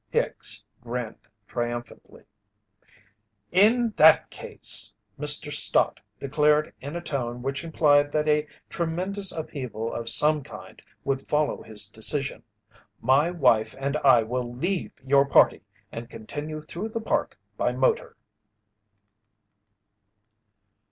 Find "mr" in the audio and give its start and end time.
5.19-5.53